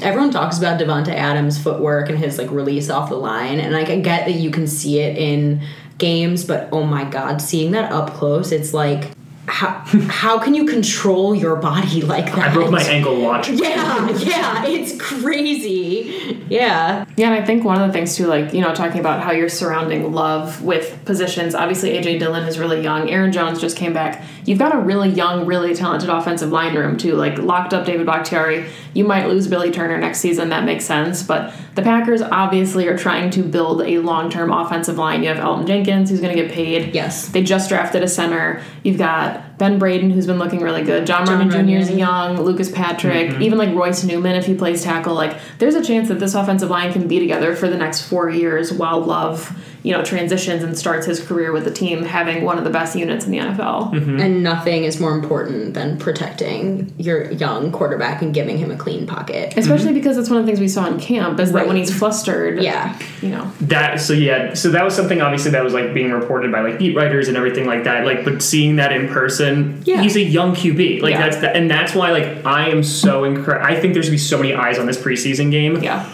[0.01, 3.89] everyone talks about Davante Adams' footwork and his like release off the line, and like
[3.89, 5.61] I get that you can see it in
[5.97, 9.11] games, but oh my god, seeing that up close, it's like.
[9.47, 12.51] How, how can you control your body like that?
[12.51, 13.57] I broke my ankle watching.
[13.61, 16.41] Yeah, yeah, it's crazy.
[16.47, 17.05] Yeah.
[17.17, 19.31] Yeah, and I think one of the things too, like, you know, talking about how
[19.31, 21.53] you're surrounding love with positions.
[21.53, 23.09] Obviously, AJ Dillon is really young.
[23.09, 24.23] Aaron Jones just came back.
[24.45, 27.13] You've got a really young, really talented offensive line room too.
[27.15, 28.65] Like locked up David Bakhtiari.
[28.93, 31.23] You might lose Billy Turner next season, that makes sense.
[31.23, 35.23] But the Packers obviously are trying to build a long term offensive line.
[35.23, 36.93] You have Elgton Jenkins who's gonna get paid.
[36.93, 37.29] Yes.
[37.29, 38.61] They just drafted a center.
[38.83, 41.05] You've got Ben Braden, who's been looking really good.
[41.05, 41.75] John, Jon Runyan Jr.
[41.77, 42.41] is young.
[42.41, 43.41] Lucas Patrick, Mm-hmm.
[43.43, 45.13] even like Royce Newman, if he plays tackle.
[45.13, 48.29] Like, there's a chance that this offensive line can be together for the next four
[48.29, 52.57] years while Love, you know, transitions and starts his career with the team having one
[52.57, 53.91] of the best units in the NFL.
[53.93, 54.19] Mm-hmm.
[54.19, 59.07] And nothing is more important than protecting your young quarterback and giving him a clean
[59.07, 59.53] pocket.
[59.57, 61.95] Especially because that's one of the things we saw in camp is that when he's
[61.97, 62.97] flustered, Yeah.
[63.21, 63.51] you know.
[63.61, 66.77] That so yeah, so that was something obviously that was like being reported by like
[66.77, 68.05] beat writers and everything like that.
[68.05, 70.01] Like, but seeing that in person, Yeah.
[70.01, 71.01] he's a young QB.
[71.01, 71.21] Like Yeah.
[71.21, 73.65] that's the, and that's why like I am so encouraged.
[73.65, 75.81] I think there's gonna be so many eyes on this preseason game.
[75.81, 76.05] Yeah.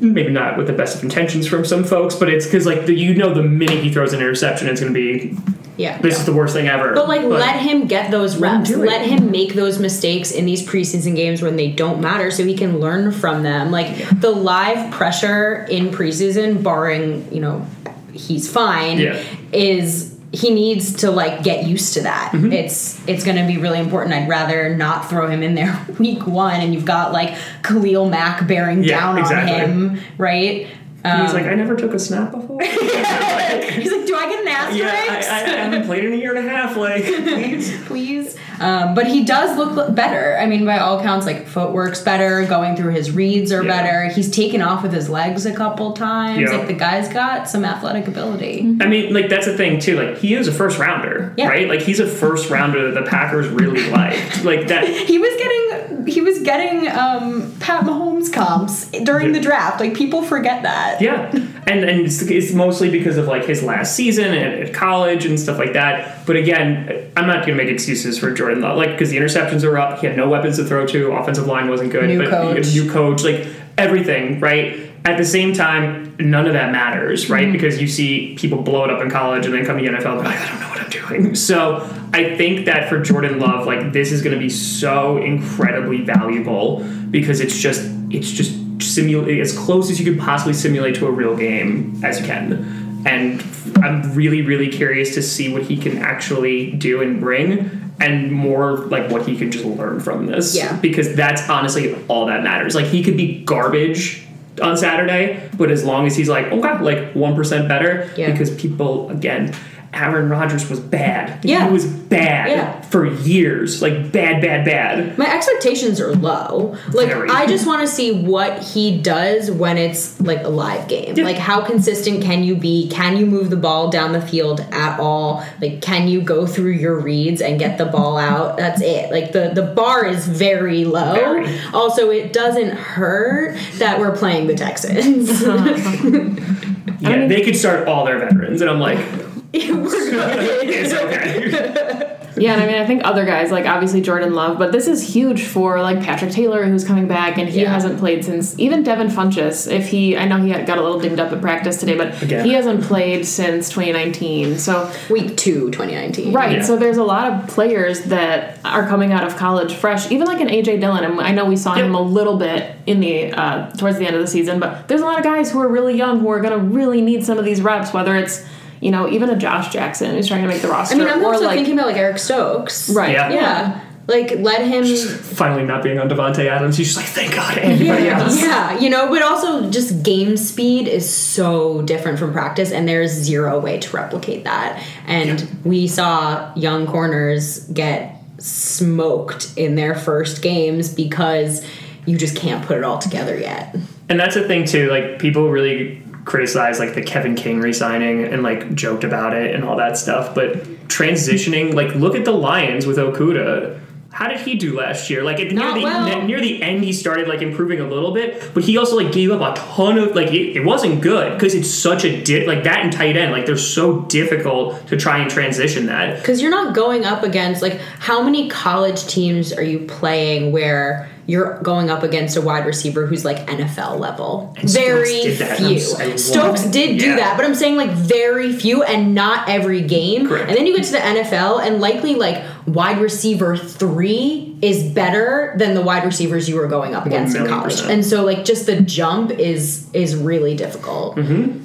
[0.00, 2.94] Maybe not with the best of intentions from some folks, but it's because like the,
[2.94, 5.34] you know the minute he throws an interception, it's gonna be
[5.76, 5.98] Yeah.
[5.98, 6.92] this is the worst thing ever.
[6.94, 8.70] But like, let him get those reps.
[8.70, 12.54] Let him make those mistakes in these preseason games when they don't matter, so he
[12.56, 13.70] can learn from them.
[13.70, 17.66] Like the live pressure in preseason, barring you know
[18.12, 19.18] he's fine, Yeah.
[19.52, 22.32] is he needs to like get used to that.
[22.32, 22.52] Mm-hmm.
[22.52, 24.14] It's it's going to be really important.
[24.14, 28.46] I'd rather not throw him in there week one, and you've got like Khalil Mack
[28.46, 29.60] bearing Yeah, down exactly.
[29.60, 30.68] on him, right?
[31.02, 32.60] Um, He's like, I never took a snap before.
[32.62, 34.78] He's like, do I get an asterisk?
[34.84, 36.76] yeah, I, I, I haven't played in a year and a half.
[36.76, 37.84] Like, please.
[37.86, 38.36] please.
[38.60, 40.36] Um, but he does look better.
[40.38, 42.44] I mean, by all accounts, like footwork's better.
[42.44, 43.82] Going through his reads are Yeah.
[43.82, 44.12] better.
[44.14, 46.40] He's taken off with his legs a couple times.
[46.40, 46.50] Yeah.
[46.58, 48.76] Like the guy's got some athletic ability.
[48.80, 49.96] I mean, like that's the thing too.
[50.00, 51.48] Like he is a first rounder, Yeah.
[51.48, 51.68] right?
[51.68, 54.44] Like he's a first rounder that the Packers really liked.
[54.44, 54.86] Like that.
[55.10, 59.80] He was getting he was getting um, Pat Mahomes comps during the draft.
[59.80, 61.00] Like people forget that.
[61.00, 61.30] Yeah,
[61.66, 65.38] and and it's, it's mostly because of like his last season at, at college and
[65.38, 66.26] stuff like that.
[66.26, 69.78] But again, I'm not gonna make excuses for Jordan Love, like because the interceptions are
[69.78, 70.00] up.
[70.00, 71.12] He had no weapons to throw to.
[71.12, 72.08] Offensive line wasn't good.
[72.08, 72.72] New but coach.
[72.72, 73.46] new coach, like
[73.76, 74.90] everything, right?
[75.04, 77.44] at the same time, none of that matters, right?
[77.44, 77.52] Mm-hmm.
[77.52, 80.22] Because you see people blow it up in college and then come to the NFL,
[80.22, 81.34] like, I don't know what I'm doing.
[81.34, 86.02] So I think that for Jordan Love, like this is going to be so incredibly
[86.02, 88.52] valuable because it's just it's just
[88.94, 93.02] simulate as close as you could possibly simulate to a real game as you can.
[93.06, 93.42] And
[93.82, 98.76] I'm really, really curious to see what he can actually do and bring, and more
[98.76, 100.56] like what he can just learn from this.
[100.56, 100.76] Yeah.
[100.80, 102.74] Because that's honestly all that matters.
[102.74, 104.26] Like he could be garbage
[104.62, 108.30] on Saturday, but as long as he's like, okay, like one percent better, Yeah.
[108.30, 109.54] because people again,
[109.92, 111.44] Aaron Rodgers was bad.
[111.44, 111.66] Yeah.
[111.66, 112.80] he was bad Yeah.
[112.82, 115.18] for years, like bad, bad, bad.
[115.18, 116.76] My expectations are low.
[116.92, 117.28] Like Very.
[117.28, 121.16] I just want to see what he does when it's like a live game.
[121.16, 121.24] Yeah.
[121.24, 122.88] Like how consistent can you be?
[122.88, 125.44] Can you move the ball down the field at all?
[125.60, 128.56] Like can you go through your reads and get the ball out?
[128.56, 129.10] That's it.
[129.10, 131.14] Like the the bar is very low.
[131.14, 131.58] Very.
[131.74, 135.30] Also, it doesn't hurt that we're playing the Texans.
[135.42, 136.36] Uh-huh.
[137.00, 139.29] Yeah, they could start all their veterans, and I'm like, we're good.
[139.52, 142.16] It's okay.
[142.36, 145.06] Yeah, and I mean, I think other guys, like obviously Jordan Love, but this is
[145.14, 147.70] huge for like Patrick Taylor, who's coming back, and he Yeah.
[147.72, 149.70] hasn't played since even Devin Funchess.
[149.70, 152.46] If he, I know he got a little dinged up at practice today, but Again.
[152.46, 154.56] he hasn't played since 2019.
[154.58, 156.32] So Week two, 2019.
[156.32, 156.58] Right.
[156.58, 156.62] Yeah.
[156.62, 160.40] So there's a lot of players that are coming out of college fresh, even like
[160.40, 161.04] an AJ Dillon.
[161.04, 161.84] And I know we saw Yep.
[161.86, 165.02] him a little bit in the uh, towards the end of the season, but there's
[165.02, 167.38] a lot of guys who are really young who are going to really need some
[167.38, 167.92] of these reps.
[167.92, 168.46] Whether it's
[168.80, 171.22] you know even a Josh Jackson who's trying to make the roster, I mean, I'm
[171.22, 172.90] or also like thinking about like Eric Stokes.
[172.90, 173.32] right, Yeah.
[173.32, 173.80] Yeah.
[174.06, 178.04] Like let him Finally, not being on Davante Adams, he's just like, thank God, anybody
[178.04, 178.42] yeah, else.
[178.42, 183.12] yeah, you know, but also just game speed is so different from practice, and there's
[183.12, 184.84] zero way to replicate that.
[185.06, 191.64] And we saw young corners get smoked in their first games because
[192.06, 193.76] you just can't put it all together yet.
[194.08, 194.90] And that's the thing too.
[194.90, 199.64] Like people really criticize like the Kevin King resigning and like joked about it and
[199.64, 200.34] all that stuff.
[200.34, 203.78] But transitioning, like look at the Lions with Okudah.
[204.12, 205.22] How did he do last year?
[205.22, 206.22] Like at, near the well.
[206.26, 209.30] near the end, he started like improving a little bit, but he also like gave
[209.30, 212.64] up a ton of like it, it wasn't good because it's such a di- like
[212.64, 216.18] that and tight end like they're so difficult to try and transition that.
[216.18, 221.08] Because you're not going up against like how many college teams are you playing where
[221.30, 224.52] you're going up against a wide receiver who's like NFL level?
[224.58, 225.76] And Stokes very and few.
[225.76, 229.48] s- I love Stokes did do that, but I'm saying like very few and not
[229.48, 230.26] every game.
[230.28, 230.48] Correct.
[230.48, 235.54] And then you get to the NFL and likely like wide receiver three is better
[235.56, 237.72] than the wide receivers you were going up against in college.
[237.74, 237.90] percent.
[237.92, 241.16] And so like just the jump is is really difficult.
[241.16, 241.64] Mm-hmm.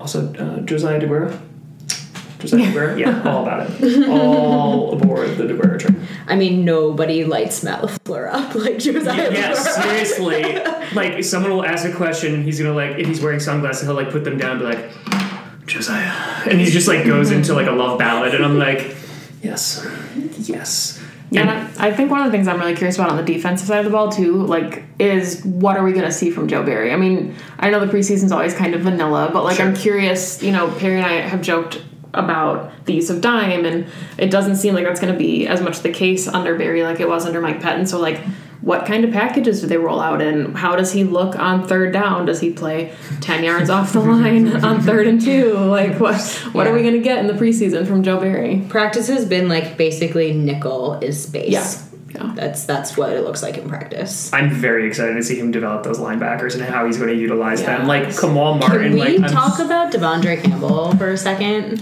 [0.00, 1.38] Also, uh, Josiah Deguara.
[2.38, 4.08] Josiah Deguara, yeah, all about it.
[4.08, 6.06] All aboard the Deguara train.
[6.28, 9.32] I mean, nobody lights Matt LaFleur up like Josiah.
[9.32, 9.82] Yeah, LaFleur.
[9.82, 10.58] seriously.
[10.94, 13.94] Like, someone will ask a question, and he's gonna like, if he's wearing sunglasses, he'll
[13.94, 14.90] like put them down, and be like,
[15.66, 18.96] Josiah, and he just like goes into like a love ballad, and I'm like,
[19.42, 19.86] yes,
[20.38, 20.98] yes.
[21.30, 23.18] Yeah, And- and I I think one of the things I'm really curious about on
[23.18, 26.30] the defensive side of the ball too, like, is what are we going to see
[26.30, 26.90] from Joe Barry?
[26.90, 30.42] I mean, I know the preseason's always kind of vanilla, but like, I'm curious.
[30.42, 31.82] You know, Perri and I have joked
[32.14, 35.60] about the use of dime, and it doesn't seem like that's going to be as
[35.60, 37.86] much the case under Barry like it was under Mike Pettine.
[37.86, 38.18] So, like,
[38.60, 41.92] what kind of packages do they roll out, and how does he look on third
[41.92, 42.26] down?
[42.26, 45.54] Does he play ten yards off the line on third and two?
[45.54, 46.20] Like, what
[46.52, 48.64] what are we going to get in the preseason from Joe Barry?
[48.68, 51.52] practice has been like basically nickel is space.
[51.52, 51.97] Yeah.
[52.14, 52.32] Yeah.
[52.34, 54.32] That's that's what it looks like in practice.
[54.32, 57.62] I'm very excited to see him develop those linebackers and how he's going to utilize
[57.62, 57.86] them.
[57.86, 58.20] Like Yes.
[58.20, 58.78] Kamal Martin.
[58.78, 61.80] Can we like, I'm talk about De'Vondre Campbell for a second?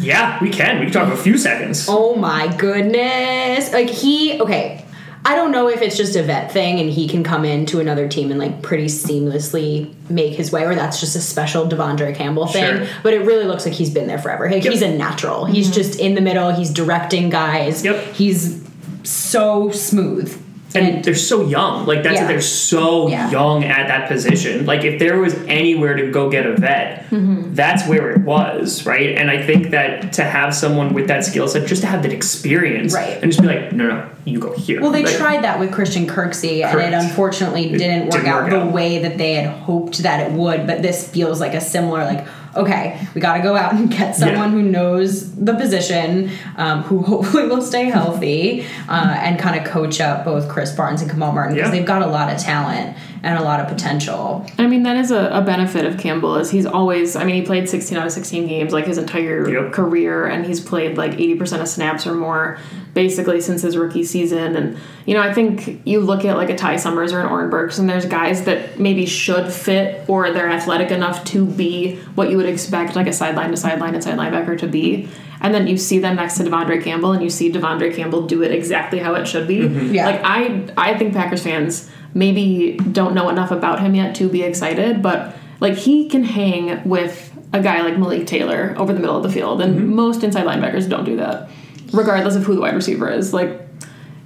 [0.00, 0.78] Yeah, we can.
[0.80, 1.86] We can talk a few seconds.
[1.88, 3.72] Oh my goodness.
[3.72, 4.82] Like he okay.
[5.24, 8.08] I don't know if it's just a vet thing and he can come into another
[8.08, 12.46] team and like pretty seamlessly make his way, or that's just a special De'Vondre Campbell
[12.46, 12.76] thing.
[12.76, 12.86] Sure.
[13.02, 14.48] But it really looks like he's been there forever.
[14.48, 14.72] Like, Yep.
[14.72, 15.44] He's a natural.
[15.44, 15.74] He's mm-hmm.
[15.74, 16.52] just in the middle.
[16.52, 17.84] He's directing guys.
[17.84, 18.14] Yep.
[18.14, 18.64] He's
[19.06, 20.42] so smooth.
[20.74, 21.86] and they're so young.
[21.86, 22.26] Like that's Yeah.
[22.26, 23.30] They're so Yeah.
[23.30, 24.66] young at that position.
[24.66, 27.54] Like if there was anywhere to go get a vet, Mm-hmm.
[27.54, 29.16] that's where it was, right?
[29.16, 32.12] And I think that to have someone with that skill set, just to have that
[32.12, 33.16] experience, Right.
[33.22, 34.82] and just be like, no, no, you go here.
[34.82, 38.26] Well, they Like, tried that with Christian Kirksey, and it unfortunately It didn't work didn't
[38.28, 40.66] out work the way that they had hoped that it would.
[40.66, 44.16] But this feels like a similar, like, okay, we got to go out and get
[44.16, 44.58] someone Yeah.
[44.58, 50.00] who knows the position, um, who hopefully will stay healthy, uh, and kind of coach
[50.00, 51.76] up both Krys Barnes and Kamal Martin because Yeah.
[51.78, 52.96] they've got a lot of talent.
[53.26, 54.46] And a lot of potential.
[54.56, 57.16] I mean, that is a, a benefit of Campbell is he's always.
[57.16, 59.72] I mean, he played 16 out of 16 games like his entire Yep.
[59.72, 62.58] career, and he's played like 80% of snaps or more
[62.94, 64.54] basically since his rookie season.
[64.54, 67.50] And you know, I think you look at like a Ty Summers or an Oren
[67.50, 72.30] Burks, and there's guys that maybe should fit or they're athletic enough to be what
[72.30, 75.08] you would expect like a sideline to sideline inside linebacker to be.
[75.40, 78.42] And then you see them next to De'Vondre Campbell, and you see De'Vondre Campbell do
[78.42, 79.58] it exactly how it should be.
[79.62, 79.94] Mm-hmm.
[79.94, 80.06] Yeah.
[80.06, 84.42] Like I, I think Packers fans maybe don't know enough about him yet to be
[84.42, 89.16] excited, but like he can hang with a guy like Malik Taylor over the middle
[89.16, 89.94] of the field, and mm-hmm.
[89.94, 91.50] most inside linebackers don't do that,
[91.92, 93.34] regardless of who the wide receiver is.
[93.34, 93.60] Like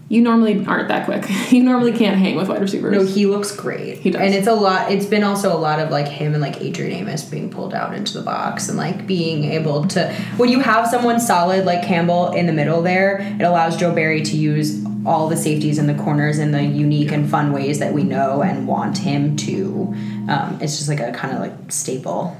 [0.08, 1.24] you normally aren't that quick.
[1.52, 2.92] you normally can't hang with wide receivers.
[2.92, 3.98] No, he looks great.
[3.98, 4.20] He does.
[4.20, 6.92] And it's a lot it's been also a lot of like him and like Adrian
[6.92, 10.88] Amos being pulled out into the box and like being able to when you have
[10.88, 15.28] someone solid like Campbell in the middle there, it allows Joe Barry to use all
[15.28, 18.66] the safeties in the corners in the unique and fun ways that we know and
[18.66, 19.94] want him to.
[20.28, 22.36] Um, it's just like a kind of like staple.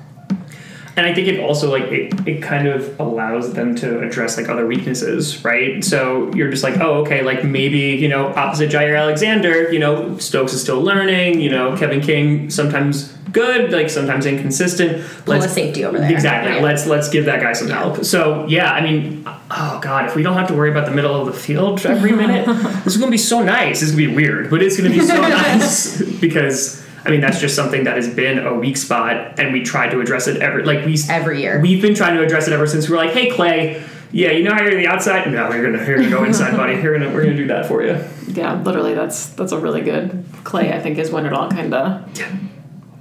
[1.01, 4.51] And I think it also like it, it kind of allows them to address like
[4.51, 5.83] other weaknesses, right?
[5.83, 10.19] So you're just like, oh, okay, like maybe, you know, opposite Jaire Alexander, you know,
[10.19, 15.03] Stokes is still learning, you know, Kevin King sometimes good, like sometimes inconsistent.
[15.25, 16.13] Pull a safety over there.
[16.13, 16.57] Exactly.
[16.57, 16.63] Yeah.
[16.63, 18.05] Let's let's give that guy some help.
[18.05, 21.19] So yeah, I mean, oh god, if we don't have to worry about the middle
[21.19, 22.45] of the field every minute,
[22.85, 23.81] this is gonna be so nice.
[23.81, 27.41] This is gonna be weird, but it's gonna be so nice because I mean that's
[27.41, 30.65] just something that has been a weak spot, and we tried to address it every
[30.65, 31.61] like we Every year.
[31.61, 33.83] We've been trying to address it ever since we were like, hey Clay.
[34.13, 35.31] Yeah, you know how you're on the outside.
[35.31, 36.75] No, you're gonna you're gonna go inside, buddy.
[36.83, 37.97] You're gonna we're gonna do that for you.
[38.27, 40.73] yeah, literally, that's that's a really good Clay.
[40.73, 42.13] I think is when it all kind of.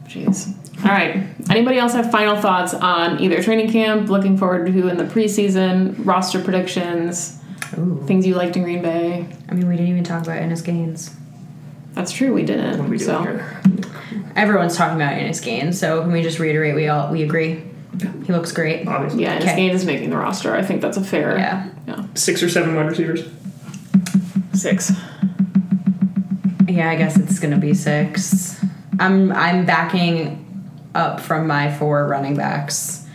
[0.06, 0.56] Jeez.
[0.86, 1.24] All right.
[1.50, 5.96] Anybody else have final thoughts on either training camp, looking forward to in the preseason,
[6.06, 7.38] roster predictions,
[8.06, 9.28] things you liked in Green Bay?
[9.50, 11.16] I mean, we didn't even talk about Innis Gaines.
[11.94, 12.34] That's true.
[12.34, 12.78] We didn't.
[12.80, 13.62] What are we doing so here?
[14.36, 17.64] Everyone's talking about Innis Gaines, so can we just reiterate we all we agree?
[18.26, 18.88] He looks great.
[18.88, 19.56] Obviously, yeah, and Okay.
[19.56, 20.56] Gaines is making the roster.
[20.56, 21.38] I think that's a fair.
[21.38, 21.70] Yeah.
[21.88, 22.06] Yeah.
[22.14, 23.26] six or seven wide receivers.
[24.54, 24.92] Six.
[26.68, 28.64] Yeah, I guess it's gonna be six.
[29.00, 30.46] I'm I'm backing
[30.96, 33.06] up from my four running backs.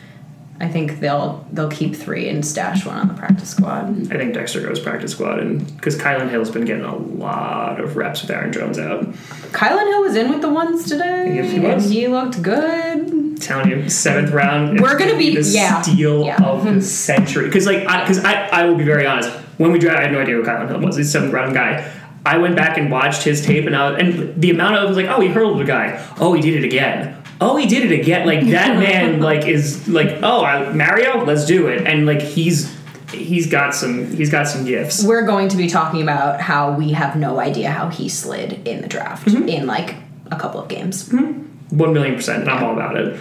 [0.60, 3.90] I think they'll they'll keep three and stash one on the practice squad.
[4.12, 7.96] I think Dexter goes practice squad, and because Kylin Hill's been getting a lot of
[7.96, 9.04] reps with Aaron Jones out.
[9.52, 11.84] Kylin Hill was in with the ones today, Yes, he was.
[11.84, 13.40] and he looked good.
[13.42, 14.80] telling you, seventh round.
[14.80, 16.42] We're gonna be- the yeah, steal yeah.
[16.44, 17.46] of the century.
[17.46, 19.30] Because like, because I, I, will be very honest.
[19.58, 20.96] When we drafted, I had no idea who Kylin Hill was.
[20.96, 21.90] He's a seventh round guy.
[22.24, 24.86] I went back and watched his tape, and I was, and the amount of it
[24.88, 26.02] was like, oh, he hurdled a guy.
[26.20, 27.20] Oh, he did it again.
[27.40, 28.26] Oh, he did it again.
[28.26, 31.86] Like that man, like is like, oh, I, Mario, let's do it.
[31.86, 32.72] And like he's
[33.12, 35.04] he's got some he's got some gifts.
[35.04, 38.80] We're going to be talking about how we have no idea how he slid in
[38.82, 39.48] the draft Mm-hmm.
[39.48, 39.94] in like
[40.30, 41.10] a couple of games.
[41.10, 43.18] One million percent, and I'm all about it.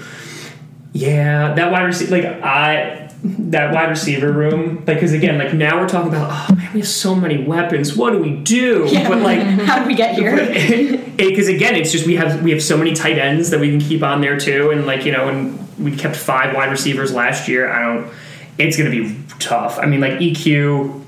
[0.94, 5.80] Yeah, that wide receiver, like I, that wide receiver room, like because again, like now
[5.80, 7.96] we're talking about, oh man, we have so many weapons.
[7.96, 8.86] What do we do?
[8.90, 9.08] yeah.
[9.08, 10.36] But like, how did we get here?
[11.18, 13.80] because again, it's just we have we have so many tight ends that we can
[13.80, 17.48] keep on there too, and like you know, and we kept five wide receivers last
[17.48, 17.70] year.
[17.72, 18.12] I don't.
[18.58, 19.80] It's gonna be tough.
[19.80, 21.02] I mean, like EQ.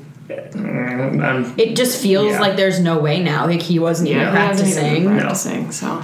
[0.55, 2.39] Um, It just feels Yeah.
[2.39, 3.45] like there's no way now.
[3.45, 5.03] Like he wasn't even Yeah, he hasn't even practicing.
[5.03, 5.71] been practicing.
[5.71, 6.03] So,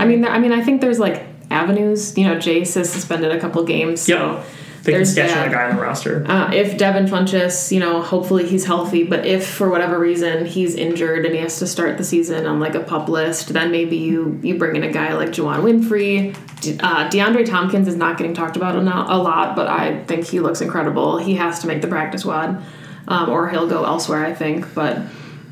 [0.00, 2.16] I mean, there, I mean, I think there's like avenues.
[2.16, 4.00] You know, Jace has suspended a couple games.
[4.02, 4.44] So Yep.
[4.84, 5.48] they can there's sketch that.
[5.48, 6.24] a guy on the roster.
[6.26, 10.74] Uh, if Devin Funchess, you know, hopefully he's healthy, but if for whatever reason he's
[10.74, 13.96] injured and he has to start the season on like a pup list, then maybe
[13.96, 16.34] you you bring in a guy like Juwann Winfree.
[16.62, 18.80] De- uh, DeAndre Tompkins is not getting talked about a
[19.16, 21.18] lot, but I think he looks incredible.
[21.18, 22.62] He has to make the practice squad,
[23.08, 24.24] um, or he'll go elsewhere.
[24.24, 24.98] I think, but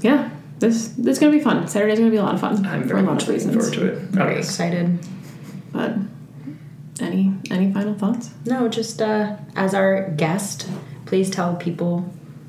[0.01, 1.67] yeah, this this is gonna be fun.
[1.69, 3.49] Saturday's gonna be a lot of fun I'm for very a lot much of looking
[3.49, 3.75] reasons.
[3.75, 4.03] forward to it.
[4.11, 4.39] Very Okay.
[4.39, 4.99] excited.
[5.79, 5.95] But
[7.01, 8.31] any any final thoughts?
[8.45, 10.69] No, just uh, as our guest,
[11.07, 12.01] please tell people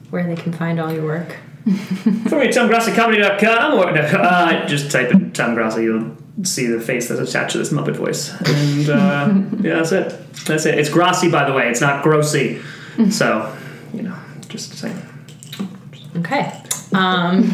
[0.10, 1.38] where they can find all your work.
[1.64, 7.22] For me, TomGrossiComedy.com or uh, just type in Tom Grossi, you'll see the face that's
[7.22, 8.34] attached to this Muppet voice.
[8.42, 10.34] And uh, yeah, that's it.
[10.46, 10.80] That's it.
[10.80, 11.70] It's Grassi, by the way.
[11.70, 12.64] It's not Grossy.
[13.12, 13.56] So,
[13.94, 14.16] you know,
[14.48, 15.00] just saying.
[16.18, 16.59] Okay.
[16.94, 17.50] Um,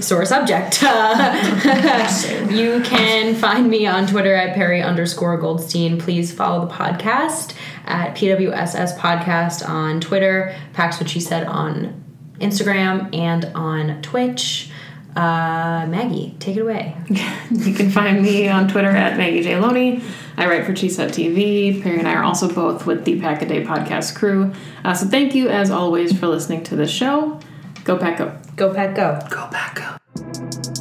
[0.00, 0.82] sore subject.
[2.50, 5.98] you can find me on Twitter at Perri underscore Goldstein.
[5.98, 12.02] Please follow the podcast at PWSS Podcast on Twitter, Pack's What She Said on
[12.40, 14.70] Instagram, and on Twitch.
[15.14, 16.96] Uh, Maggie, take it away.
[17.50, 19.58] You can find me on Twitter at Maggie J.
[19.58, 20.02] Loney.
[20.38, 21.82] I write for Cheesehead TV.
[21.82, 24.52] Perri and I are also both with the Pack a Day podcast crew.
[24.82, 27.38] Uh, so thank you, as always, for listening to the show.
[27.84, 28.41] Go Pack Go.
[28.62, 29.18] Go Pack Go.
[29.28, 30.71] Go Pack Go.